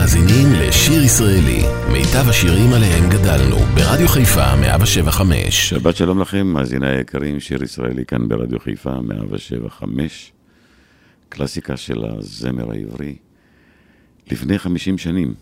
[0.00, 5.68] מאזינים לשיר ישראלי, מיטב השירים עליהם גדלנו, ברדיו חיפה 175.
[5.68, 10.32] שבת שלום לכם, מאזיני היקרים, שיר ישראלי כאן ברדיו חיפה 175,
[11.28, 13.16] קלאסיקה של הזמר העברי.
[14.30, 15.34] לפני 50 שנים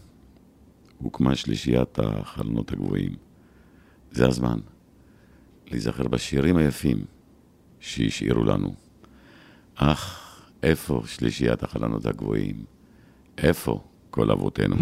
[0.98, 3.12] הוקמה שלישיית החלונות הגבוהים.
[4.12, 4.58] זה הזמן
[5.70, 6.98] להיזכר בשירים היפים
[7.80, 8.74] שהשאירו לנו.
[9.74, 10.20] אך,
[10.62, 12.64] איפה שלישיית החלונות הגבוהים?
[13.38, 13.87] איפה?
[14.10, 14.76] כל אבותינו.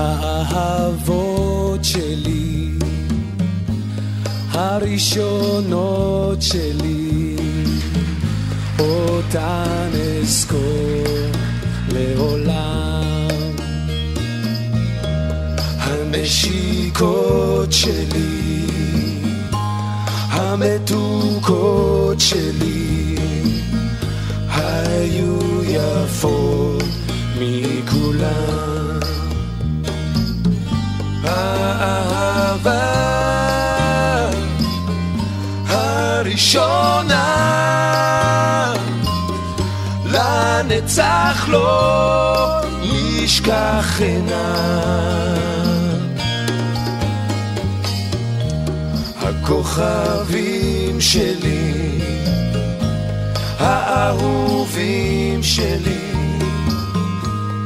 [0.00, 2.70] האהבות שלי,
[4.50, 7.36] הראשונות שלי,
[8.78, 9.90] אותן
[10.22, 11.04] אזכור
[11.88, 13.20] לעולם.
[16.20, 18.66] הנשיקות שלי,
[20.30, 22.79] המתוקות שלי,
[32.66, 34.30] האהבה
[35.66, 37.24] הראשונה
[40.04, 44.54] לנצח לא נשכחנה
[49.16, 52.00] הכוכבים שלי
[53.58, 56.12] האהובים שלי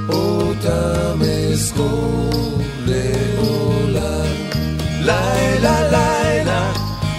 [0.09, 1.19] אותם
[1.53, 3.94] אזכור לעולם.
[5.05, 6.73] לילה, לילה,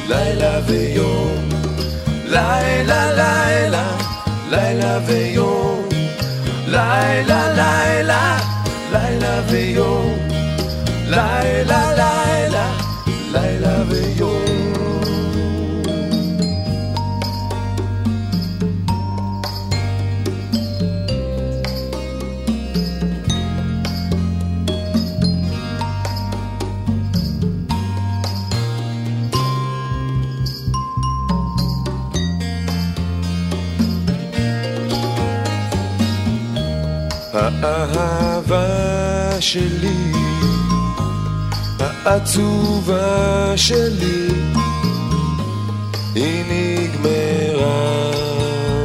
[0.07, 1.49] לילה ויום.
[2.25, 3.87] לילה, לילה,
[4.49, 5.89] לילה ויום.
[6.67, 8.37] לילה, לילה,
[8.91, 10.17] לילה ויום.
[11.07, 12.67] לילה, לילה,
[13.31, 14.44] לילה ויום.
[39.41, 40.11] שלי,
[41.79, 44.27] העצובה שלי,
[46.15, 48.11] היא נגמרה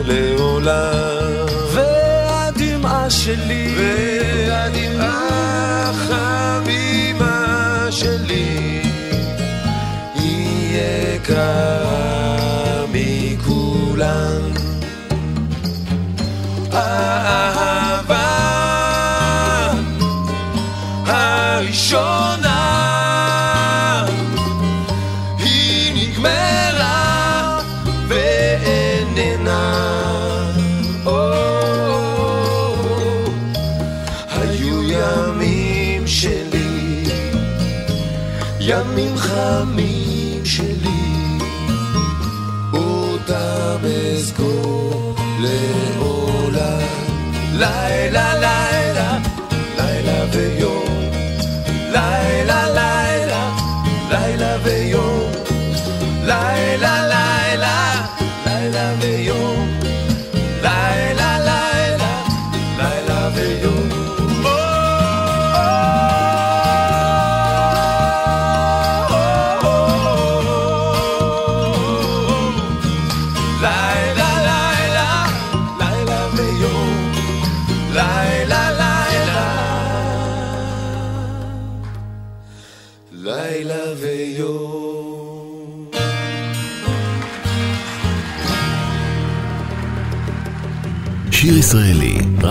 [0.04, 1.47] לעולם.
[1.73, 3.75] והדמעה שלי,
[4.49, 8.83] והדמעה חביבה שלי,
[10.14, 11.90] היא יקרה
[12.92, 14.40] מכולם.
[16.73, 17.60] האהבה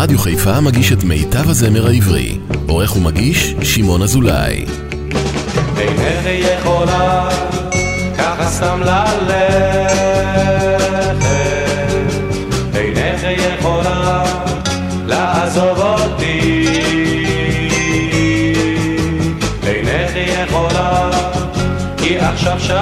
[0.01, 2.37] רדיו חיפה מגיש את מיטב הזמר העברי.
[2.67, 4.65] עורך ומגיש, שמעון אזולאי.
[5.77, 7.29] אינך יכולה
[8.17, 9.29] ככה סתם ללכת
[12.75, 13.21] אינך
[13.57, 14.23] יכולה
[15.05, 16.67] לעזוב אותי
[19.63, 21.09] אינך יכולה
[21.97, 22.79] כי עכשיו שלכת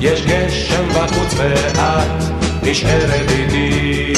[0.00, 2.35] יש גשם בחוץ ואת
[2.66, 4.12] נשארת איתי.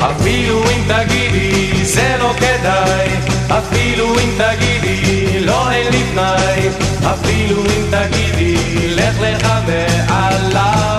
[0.00, 3.36] אפילו אם תגידי זה לא כדאי.
[3.58, 6.68] אפילו אם תגידי לא אין לי תנאי
[7.12, 8.56] אפילו אם תגידי
[8.88, 10.95] לך לך מעליי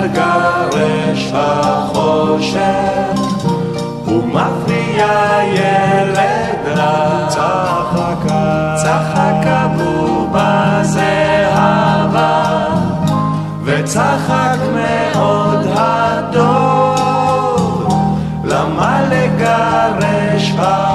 [0.00, 2.60] אשר גרש החושך
[4.06, 5.06] ומפריע
[5.44, 7.26] ילד רע.
[7.28, 8.74] צחקה.
[8.76, 12.66] צחקה בובה זהבה
[13.64, 16.96] וצחק מאוד הדור.
[18.44, 20.89] למה לגרש בה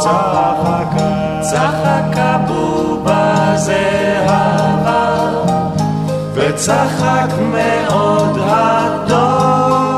[0.00, 5.30] צחקה, צחקה בובה זהבה,
[6.34, 9.90] וצחק מאוד הטוב,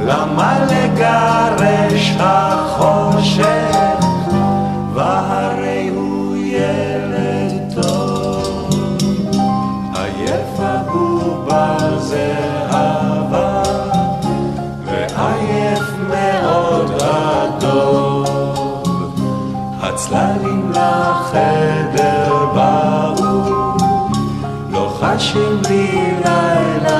[0.00, 3.63] למה לגרש החושך?
[25.34, 26.94] Hashim Bilaylato.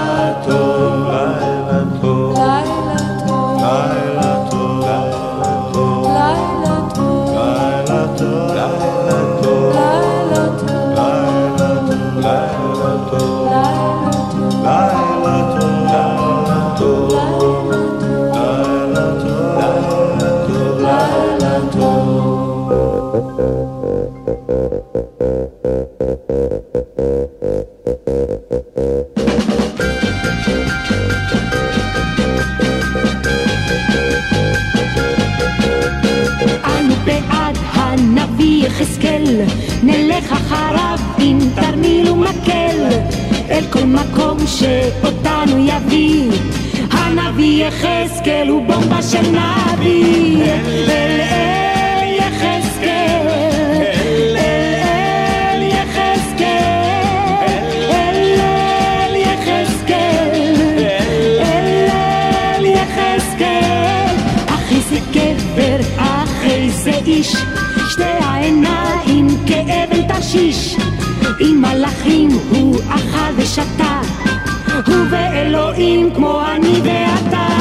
[43.75, 46.31] לכל מקום שאותנו יביא.
[46.91, 50.45] הנביא יחזקאל הוא בומבה של נביא.
[50.45, 53.25] אל אל יחזקאל,
[67.07, 67.37] איש,
[67.91, 70.77] שתי העיניים כאבן תשיש.
[71.41, 74.01] עם מלאכים הוא אכל ושתה.
[74.87, 77.55] הוא ואלוהים כמו אני ואתה.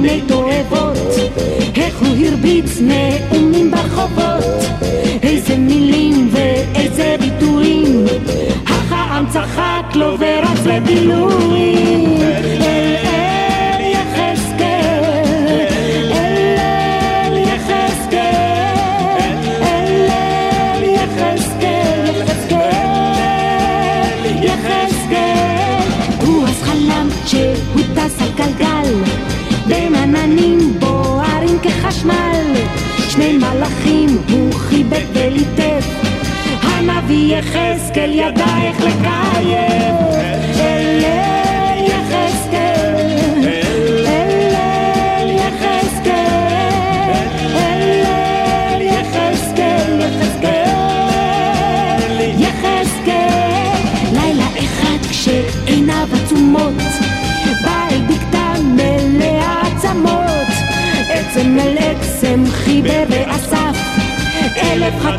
[0.00, 0.96] מיני תועבות
[1.88, 4.44] איך הוא הרביץ נאומים ברחובות?
[5.22, 8.04] איזה מילים ואיזה ביטויים?
[8.66, 12.18] החעם צחק לו ורץ לבילויים.
[12.20, 12.58] אל
[28.80, 29.27] אל
[31.98, 32.54] כחשמל
[33.08, 35.84] שני מלאכים הוא חיבק וליטף
[36.62, 39.94] הנביא יחזקאל ידע איך לקיים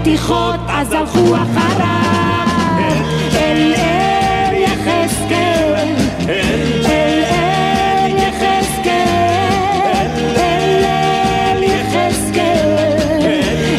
[0.02, 2.48] חתיכות אז הלכו אחריו
[3.36, 5.96] אל אל יחזקאל
[6.30, 9.50] אל אל יחזקאל
[10.38, 12.78] אל אל יחזקאל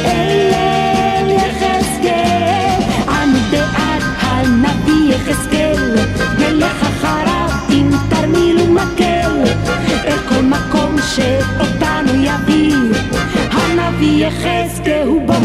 [0.05, 2.83] אל אל יחזקאל.
[3.09, 5.97] אנו בעד הנביא יחזקאל
[6.39, 9.43] נלך אחריו עם תרמיל ומקל.
[10.05, 12.77] אל כל מקום שאותנו יביא
[13.53, 15.00] הנביא יחזקאל
[15.31, 15.45] אל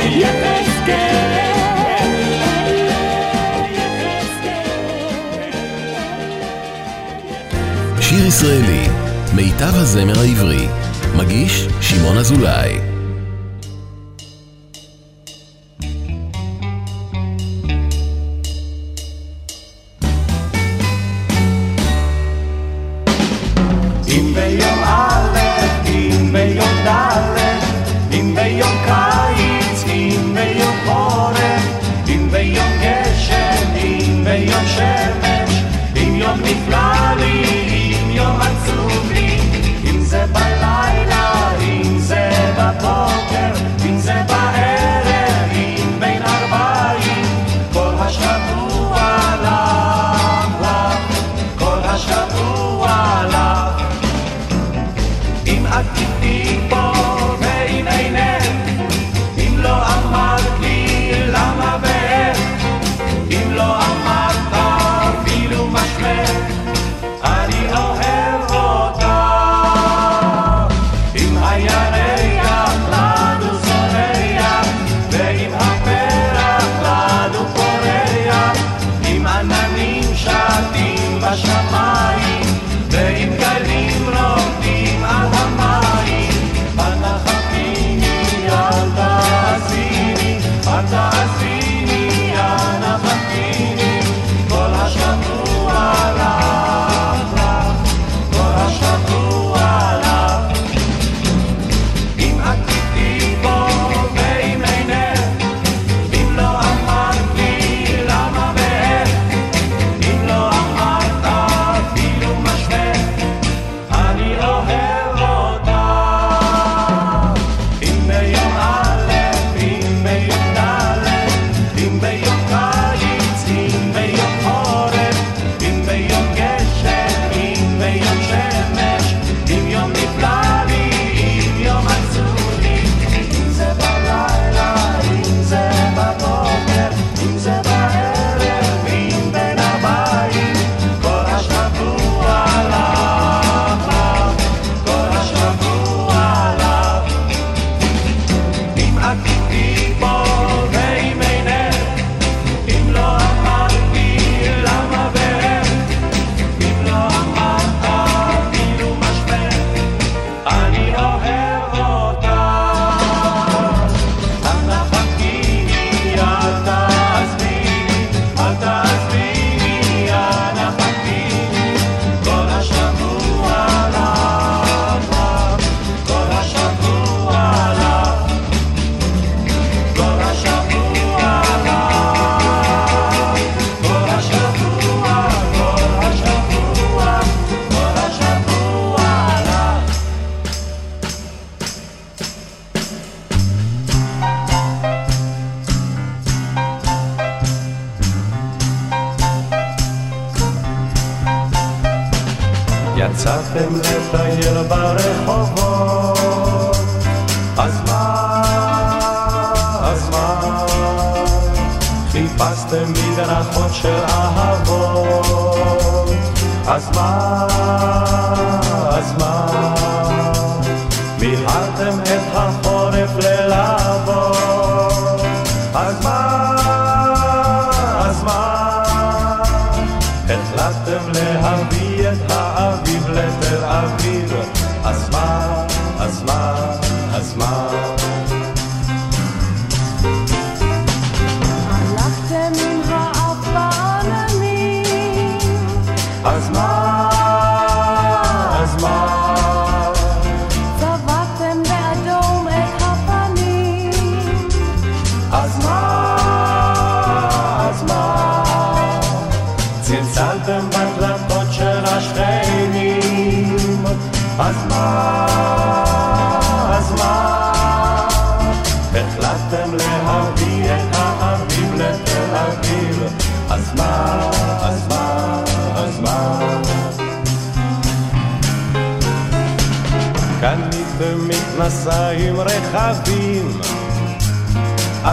[0.00, 1.18] אל יחזקאל
[8.00, 8.88] שיר ישראלי,
[9.34, 10.68] מיטב הזמר העברי.
[11.16, 12.87] מגיש שמעון אזולאי.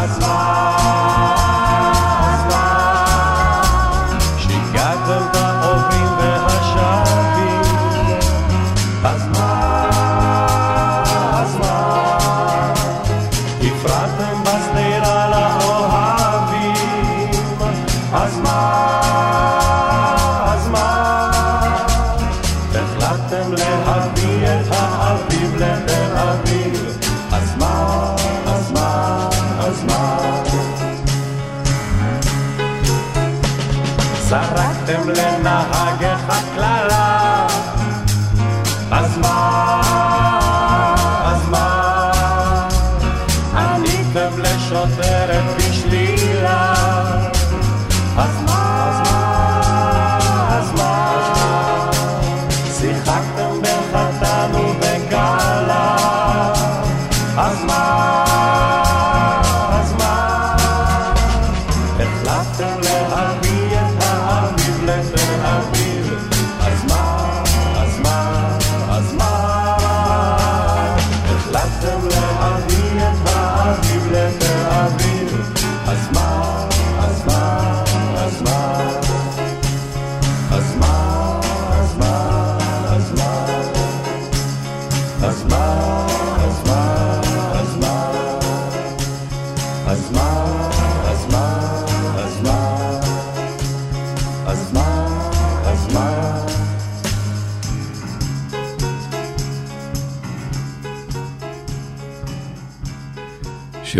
[0.07, 0.74] smile.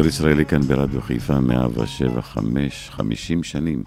[0.05, 3.83] שיר ישראלי כאן ברדיו חיפה, 107, 5, 50 שנים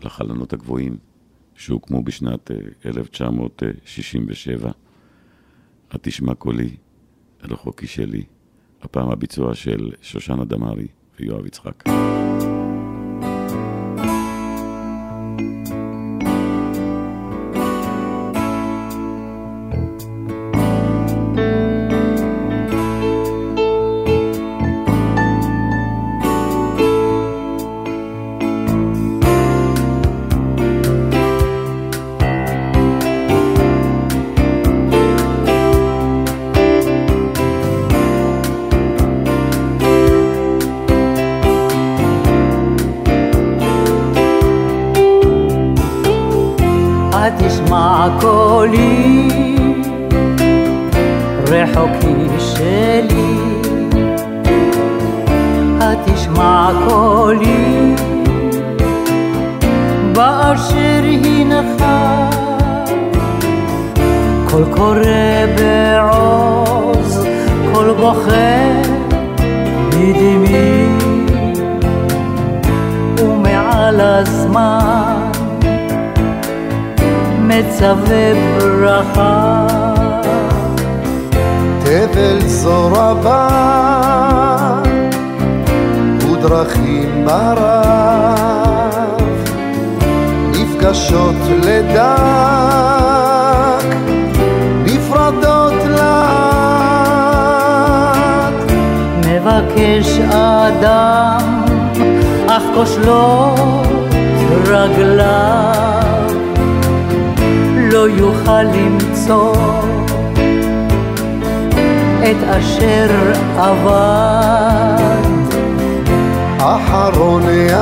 [0.00, 0.96] לחלונות הגבוהים
[1.54, 4.70] שהוקמו בשנת אה, 1967.
[5.90, 6.76] התשמע קולי,
[7.42, 8.22] רחוקי כשלי,
[8.82, 10.86] הפעם הביצוע של שושנה דמארי
[11.20, 11.84] ויואב יצחק.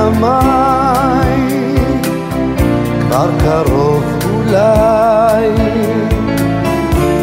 [0.07, 2.03] השמיים,
[3.01, 5.51] כבר קרוב אולי,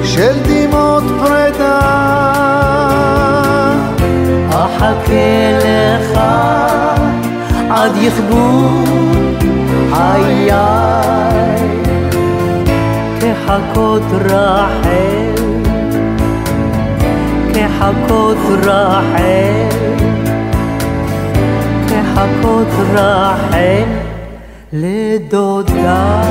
[0.04, 1.80] של דמעות פרידה.
[4.50, 6.20] אחכה לך
[7.70, 8.70] עד יכבו
[9.94, 10.52] חיי,
[13.20, 15.33] תחכות רחל
[17.84, 19.68] כחכות רחל,
[21.88, 23.84] כחכות רחל
[24.74, 26.24] לדודה.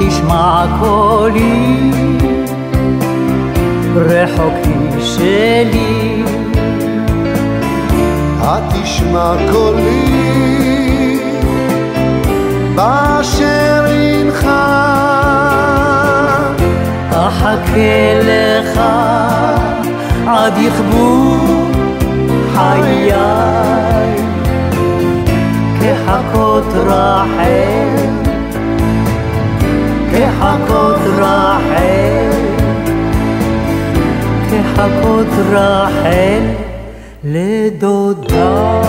[0.00, 1.97] תשמע קולי
[4.28, 6.22] רחוקים שלי.
[8.40, 11.18] התשמע קולי
[12.74, 14.46] באשר אינך.
[17.10, 18.80] אחכה לך
[20.26, 21.36] עד יכבו
[22.54, 23.12] חיי.
[25.80, 28.08] כחכות רחל
[30.12, 32.47] כחכות רחל.
[34.78, 36.42] هاخد راحل
[37.24, 38.88] لدودار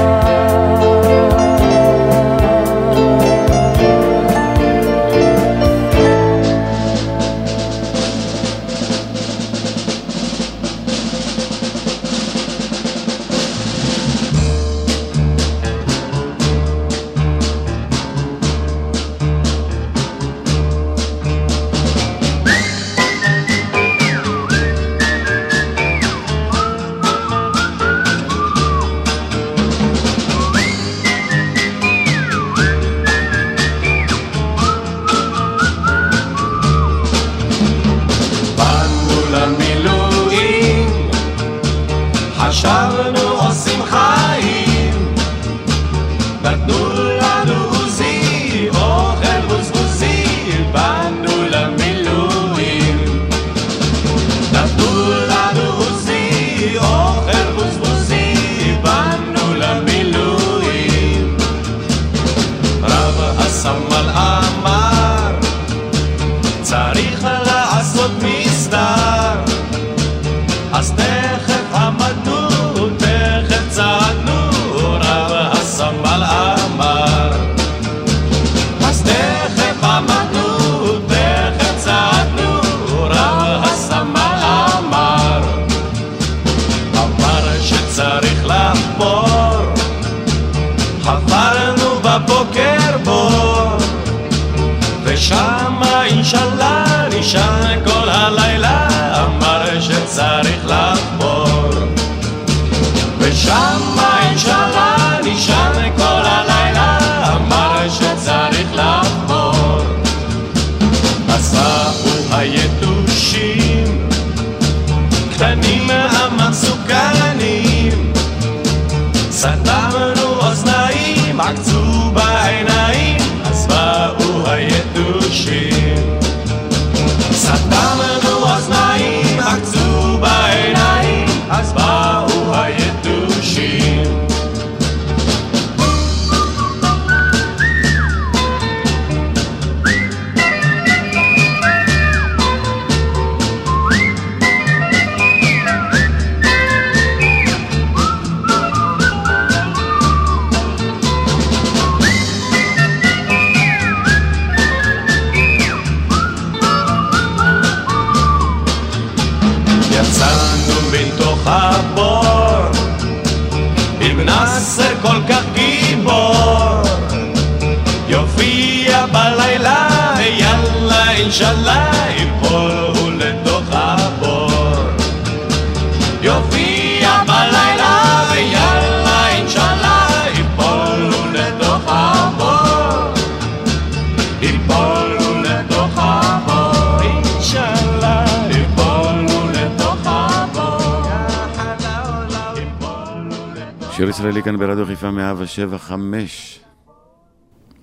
[195.20, 196.60] 107 5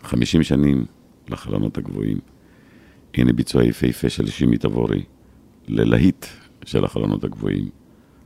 [0.03, 0.85] 50 שנים
[1.29, 2.19] לחלונות הגבוהים.
[3.15, 5.05] הנה ביצוע יפהפה של שימי תבורי
[5.69, 6.27] ללהיט
[6.65, 7.69] של החלונות הגבוהים,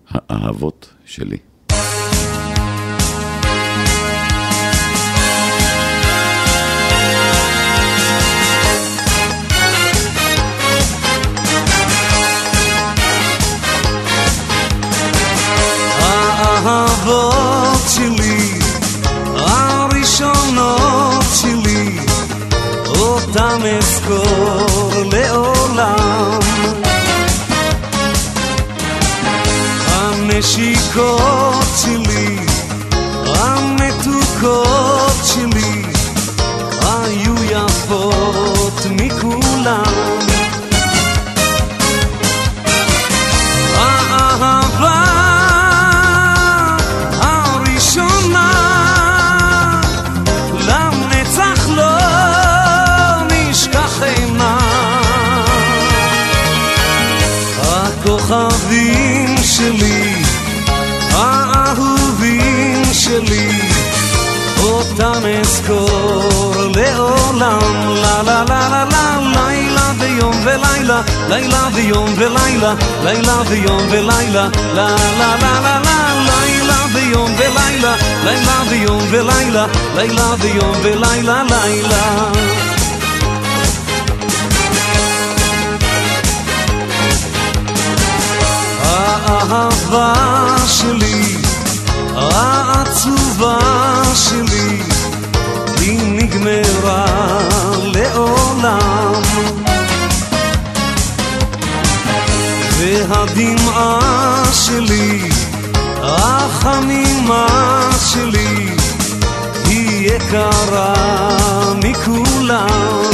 [0.09, 1.38] האהבות שלי.
[23.40, 26.40] אותם אזכור לעולם.
[29.88, 32.10] הנשיקות שלי,
[71.31, 72.74] לילה ויום ולילה
[73.05, 74.87] לילה ויום ולילה לה
[75.18, 82.31] לה לה לה לה לילה ויום ולילה לילה ויום ולילה לילה ויום ולילה לילה.
[88.83, 90.14] האהבה
[90.66, 91.37] שלי
[92.16, 93.59] העצובה
[94.14, 94.83] שלי
[95.81, 97.05] היא נגמרה
[97.83, 99.20] לעולם
[102.81, 105.28] והדמעה שלי
[106.03, 107.47] החמימה
[108.12, 108.68] שלי
[109.64, 110.95] היא יקרה
[111.85, 113.09] מכולם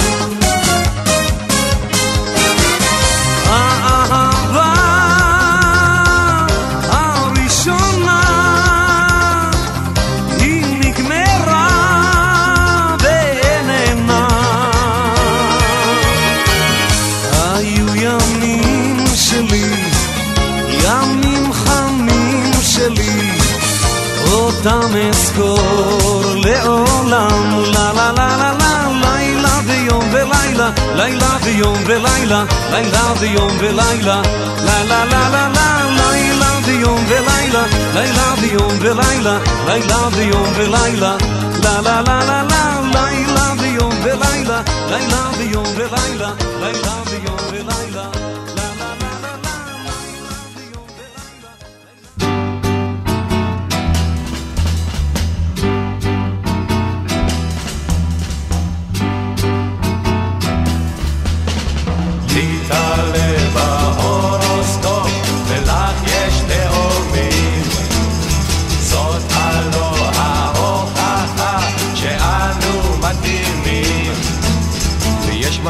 [24.67, 33.13] אותם אזכור לעולם לה לה לה לה לה לילה ויום ולילה לילה ויום ולילה לילה
[33.19, 34.23] ויום ולילה
[34.65, 37.65] לה לה לה לה לה לילה ויום ולילה
[37.95, 41.17] לילה ויום ולילה לילה ויום ולילה
[41.63, 44.61] לה לה לה לה לה לילה ויום ולילה
[44.91, 47.26] לילה ויום ולילה לילה ויום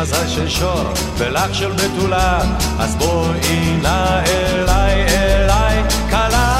[0.06, 0.84] מזל של שור,
[1.18, 2.38] ולך של בתולה,
[2.78, 6.56] אז בואי נא אליי, אליי, כלה.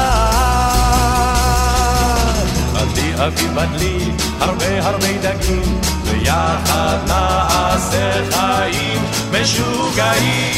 [2.73, 3.99] בדלי אבי בדלי,
[4.41, 10.55] הרבה הרבה דגים, ויחד נעשה חיים משוגעים.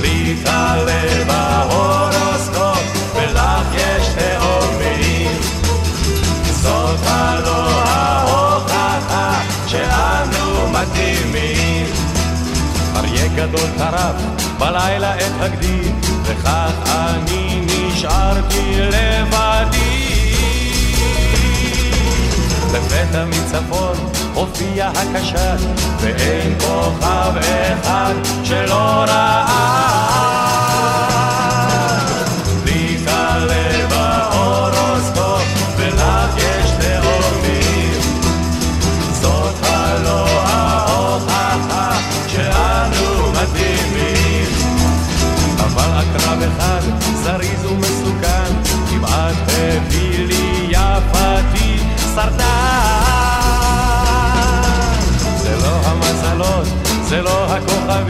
[0.00, 5.40] להתעלה בהורוסקופ, ולך יש תאומים.
[6.62, 10.23] זאת הלא ההוכחה שאנו
[10.84, 11.86] מתאימים.
[12.96, 14.14] אריה גדול טרף
[14.58, 20.34] בלילה את הגדי, וכך אני נשארתי לבדי.
[22.72, 23.96] לפתע מצפון
[24.34, 25.58] הופיע הקשת,
[26.00, 28.14] ואין כוכב אחד
[28.44, 30.43] שלא ראה.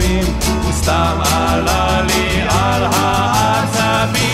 [0.05, 0.23] לפעמים
[0.63, 4.25] הוא סתם עלה לי על העצבים.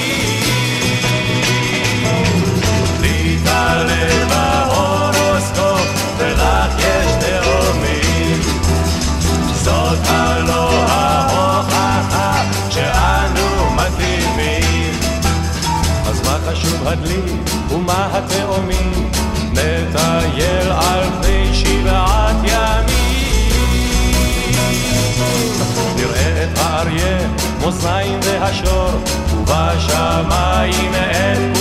[3.01, 8.41] להתעלם בהורוסקופ ורק יש תאומים.
[9.63, 14.99] זאת הלא ההוכחה שאנו מתאימים.
[16.09, 17.21] אז מה חשוב הדלי
[17.69, 18.70] ומה התאומים?
[28.51, 28.89] השור
[29.33, 31.60] ובשמיים את כולם.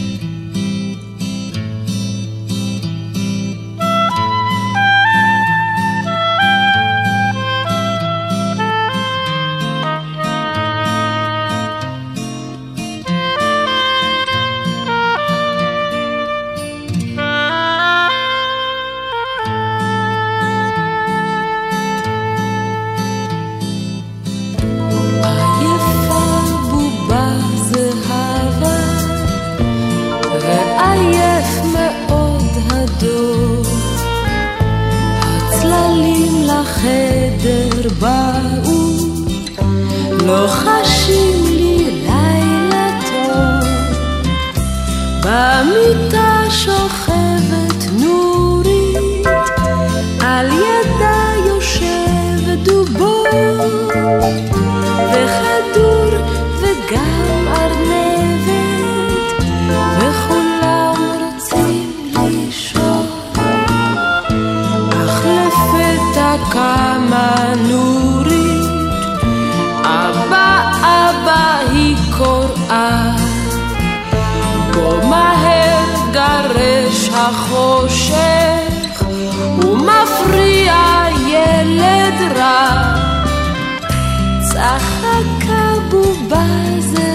[38.01, 38.81] באו,
[40.11, 43.69] לא לוחשים לי לילה טוב,
[45.19, 47.00] במיטה שוכב
[77.31, 79.03] החושך
[79.63, 80.75] ומפריע
[81.27, 82.93] ילד רע.
[84.49, 86.45] צחק הבובה
[86.79, 87.10] זה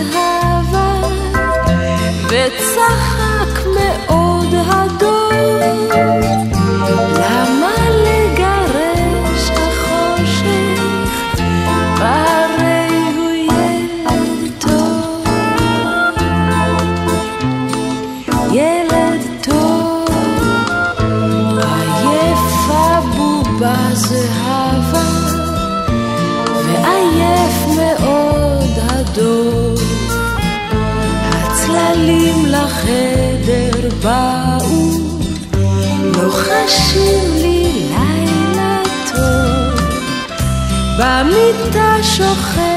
[36.66, 38.82] תשאיר לי לילה
[39.14, 39.80] טוב,
[40.98, 42.76] במיטה שוכב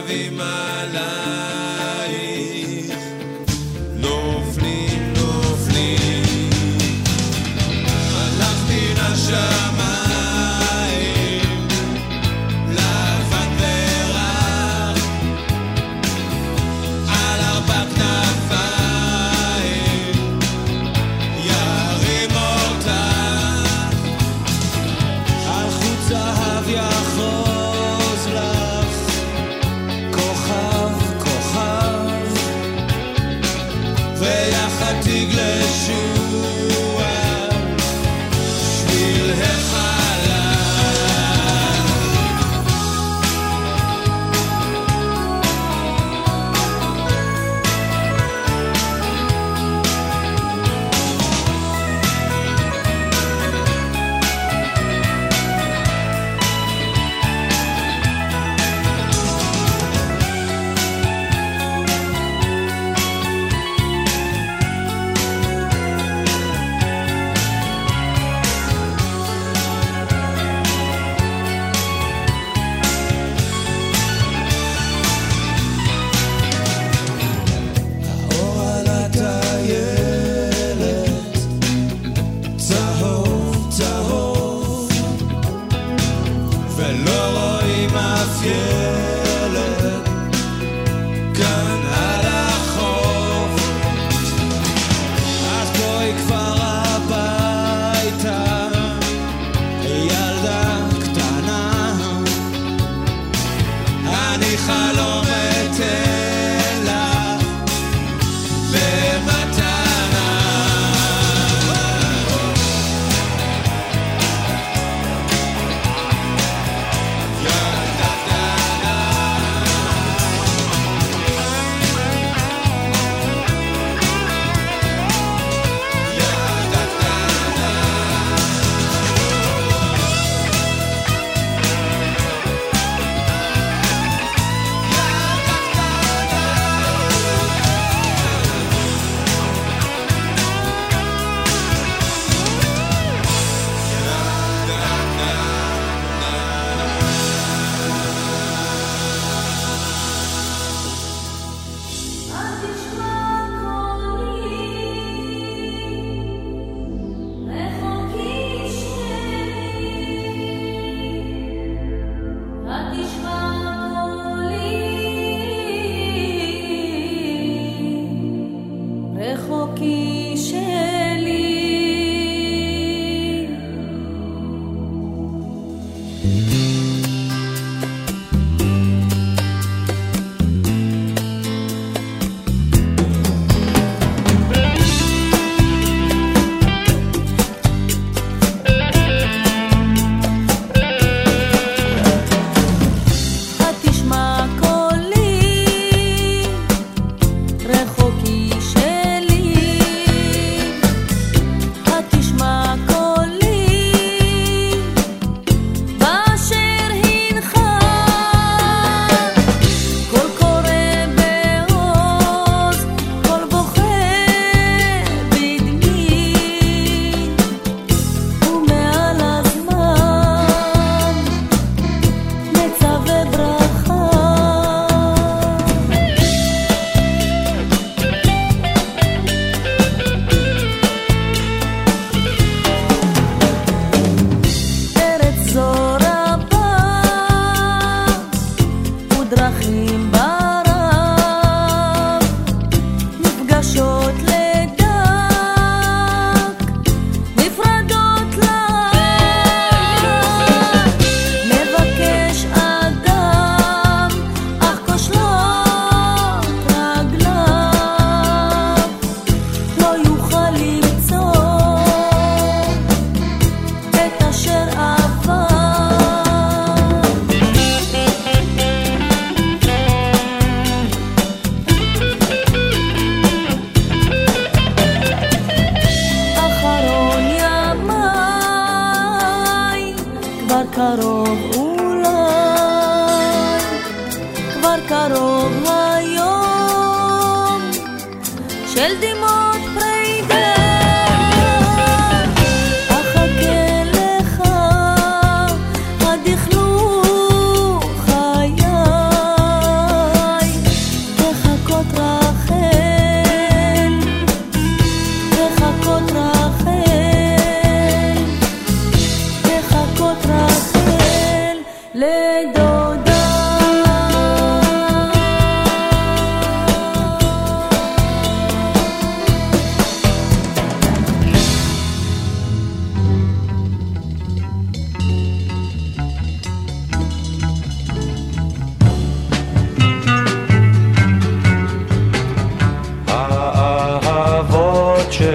[0.00, 1.59] Avimalan.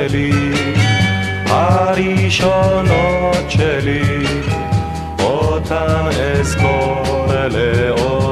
[0.09, 0.31] שלי,
[1.45, 2.95] הראשונות
[3.49, 4.25] שלי,
[5.19, 6.07] אותן
[6.39, 8.24] אזכור לאור.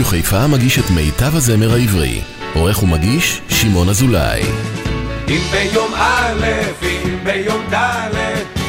[0.00, 2.20] רדיו חיפה מגיש את מיטב הזמר העברי.
[2.54, 4.42] עורך ומגיש, שמעון אזולאי.
[5.28, 6.44] אם ביום א',
[6.82, 8.10] אם ביום ד',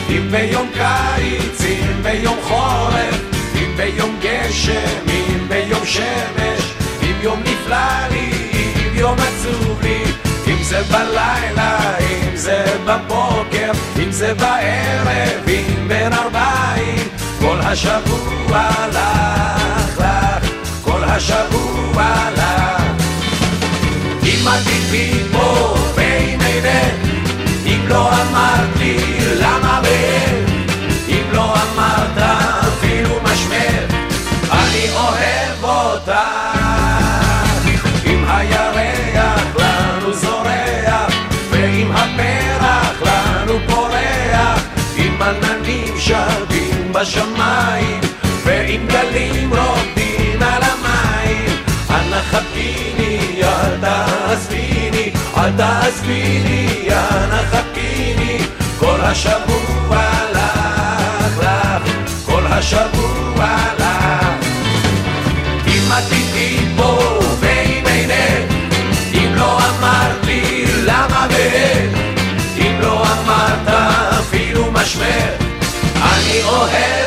[0.10, 3.16] אם ביום קיץ, אם ביום חורף,
[3.56, 6.62] אם ביום גשם, אם ביום שמש,
[7.04, 10.04] אם יום נפלא לי, אם יום עצוב לי,
[10.48, 13.72] אם זה בלילה, אם זה בבוקר,
[14.04, 17.08] אם זה בערב, אם בין ארבעים,
[17.40, 20.11] כל השבוע לך
[21.22, 22.82] השבוע לך.
[24.24, 26.96] אם את איתי פה ואם אינך,
[27.66, 28.98] אם לא אמרת לי
[29.40, 30.46] למה ואין,
[31.08, 32.18] אם לא אמרת
[32.68, 33.86] אפילו משמר,
[34.52, 36.12] אני אוהב אותך.
[38.06, 41.12] אם הירח לנו זורח,
[41.50, 44.60] ואם הפרח לנו פורח,
[44.98, 48.00] אם עננים שבים בשמיים,
[48.44, 50.01] ואם גלים רוקדים
[52.32, 58.38] חכיני, אל תעזביני, אל תעזביני, אנא חכיני,
[58.80, 60.04] כל השבוע
[60.34, 61.92] לך, לך,
[62.26, 64.26] כל השבוע לך.
[65.68, 66.14] אם את
[66.78, 68.54] פה ואם אינך,
[69.14, 71.94] אם לא אמרת לי למה ואין,
[72.58, 73.68] אם לא אמרת
[74.20, 75.34] אפילו משמר,
[75.96, 77.01] אני אוהב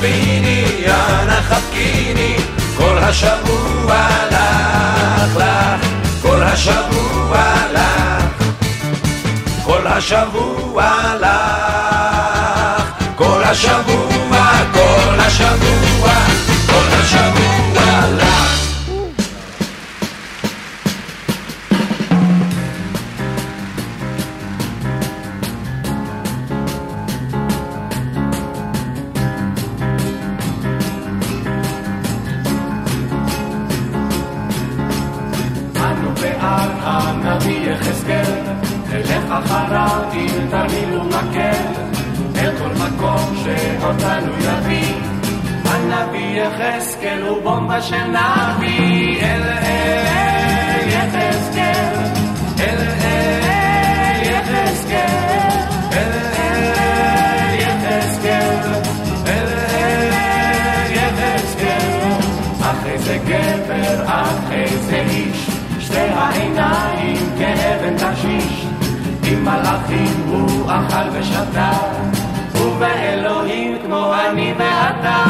[0.00, 2.36] תעזביני, אנא חבקיני,
[2.76, 5.86] כל השבוע לך, לך,
[6.22, 8.34] כל השבוע לך.
[9.64, 10.90] כל השבוע
[11.20, 12.82] לך,
[13.16, 16.12] כל השבוע, כל השבוע,
[16.66, 18.67] כל השבוע לך.
[47.78, 51.94] הוא בומבה של נביא, אל אל יחזקאל,
[52.60, 55.48] אל אל יחזקאל,
[55.92, 58.72] אל אל יחזקאל,
[59.26, 60.10] אל אל
[60.90, 62.12] יחזקאל.
[62.60, 65.50] אחרי זה גבר, אחרי זה איש,
[65.80, 68.66] שתי העיניים כאבן תשיש.
[69.24, 71.70] עם מלאכים הוא אכל ושתה,
[72.54, 75.27] ובאלוהים כמו אני ואתה.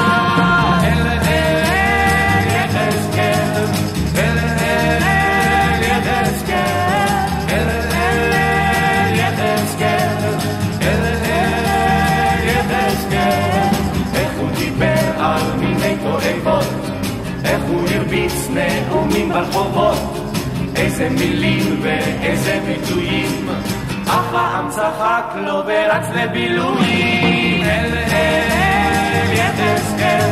[19.59, 19.99] ברחובות,
[20.77, 23.49] איזה מילים ואיזה ביטויים,
[24.05, 27.63] אף פעם צחק לו ורץ לבילויים.
[27.63, 30.31] אל אל יחזקאל,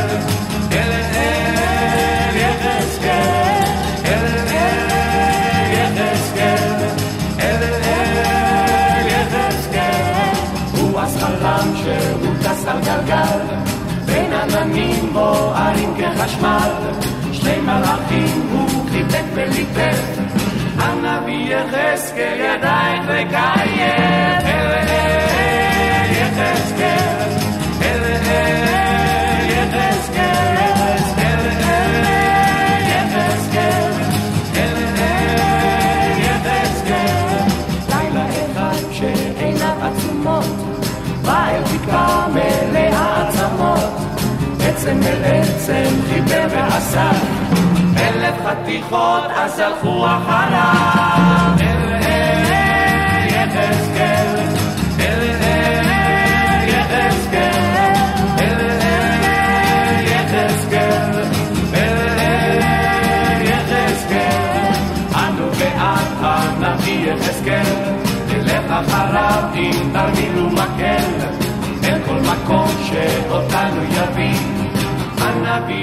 [0.72, 3.64] אל אל יחזקאל,
[4.04, 4.90] אל אל
[5.72, 6.86] יחזקאל,
[7.40, 10.34] אל אל יחזקאל.
[10.72, 13.56] הוא אז חלם שהוא טס על גלגל,
[14.06, 16.70] בין עננים בוערים כחשמל,
[17.32, 18.65] שני מלאכים הוא
[19.16, 20.18] חיבק וליפט.
[20.78, 23.78] הנביא יחזקאל ידייך לקיים,
[24.44, 27.30] אל אל יחזקאל,
[27.82, 30.56] אל אל יחזקאל,
[31.18, 33.92] אל אל יחזקאל,
[34.56, 37.48] אל אל יחזקאל.
[37.88, 40.44] לילה אחד שעיניו עצומות,
[41.22, 43.92] בא אל תקווה מלאה עצמות,
[44.66, 47.10] עצם אל עצם חיבר ועשה.
[48.26, 51.75] אלף חתיכות אז הלכו אחריו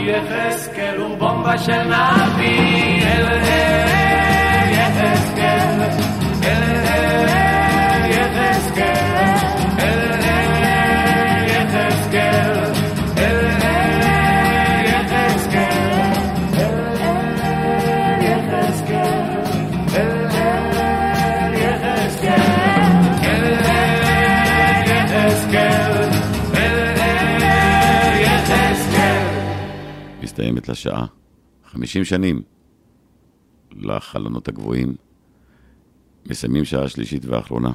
[0.07, 3.05] יחזקאל הוא בומבה של נביא,
[30.53, 31.05] מסתיימת לשעה.
[31.65, 32.41] 50 שנים
[33.71, 34.95] לחלונות הגבוהים.
[36.29, 37.71] מסיימים שעה שלישית ואחרונה.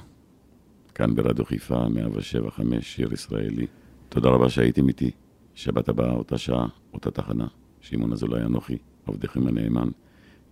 [0.94, 3.66] כאן ברדיו חיפה, 175, שיר ישראלי.
[4.08, 5.10] תודה רבה שהייתם איתי.
[5.54, 7.46] שבת הבאה, אותה שעה, אותה תחנה.
[7.80, 9.88] שמעון אזולאי אנוכי, עבדכם הנאמן,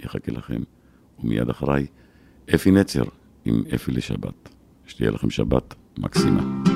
[0.00, 0.62] יחכה לכם.
[1.18, 1.86] ומיד אחריי,
[2.54, 3.04] אפי נצר
[3.44, 4.48] עם אפי לשבת.
[4.86, 6.75] שתהיה לכם שבת מקסימה.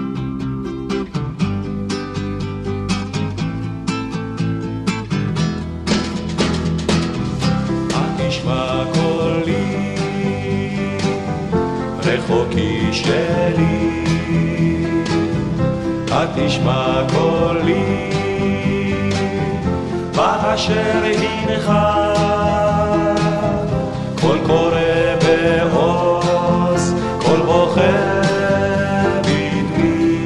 [8.31, 9.95] תשמע קולי,
[12.05, 14.05] רחוקי שלי.
[16.11, 18.11] התשמע קולי,
[20.17, 21.73] באשר הנך,
[24.21, 24.81] קול קורא
[25.23, 28.21] בעוז, קול בוכה
[29.23, 30.25] בדמי,